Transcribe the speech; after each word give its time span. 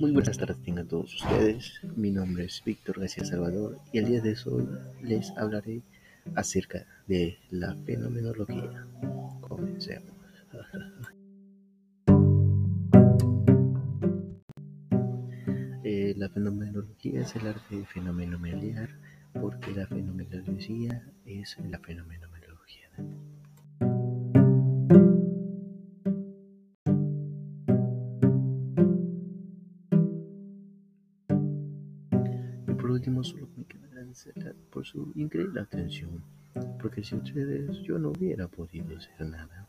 Muy 0.00 0.12
buenas 0.12 0.38
tardes 0.38 0.62
tengan 0.62 0.86
todos 0.86 1.12
ustedes. 1.12 1.80
Mi 1.96 2.12
nombre 2.12 2.44
es 2.44 2.62
Víctor 2.64 3.00
García 3.00 3.24
Salvador 3.24 3.80
y 3.92 3.98
el 3.98 4.04
día 4.04 4.20
de 4.20 4.36
hoy 4.46 4.68
les 5.02 5.30
hablaré 5.36 5.82
acerca 6.36 6.86
de 7.08 7.36
la 7.50 7.74
fenomenología. 7.84 8.86
Comencemos. 9.40 10.14
Eh, 15.90 16.12
la 16.18 16.28
fenomenología 16.28 17.22
es 17.22 17.34
el 17.36 17.46
arte 17.46 17.76
de 17.76 17.86
fenomenología 17.86 18.86
porque 19.32 19.72
la 19.72 19.86
fenomenología 19.86 21.02
es 21.24 21.56
la 21.66 21.78
fenomenología. 21.78 22.90
Por 32.88 32.94
último, 32.94 33.22
solo 33.22 33.46
me 33.54 33.66
queda 33.66 33.86
agradecer 33.86 34.56
por 34.70 34.86
su 34.86 35.12
increíble 35.14 35.60
atención, 35.60 36.24
porque 36.80 37.04
sin 37.04 37.18
ustedes 37.18 37.82
yo 37.82 37.98
no 37.98 38.12
hubiera 38.12 38.48
podido 38.48 38.96
hacer 38.96 39.26
nada. 39.26 39.67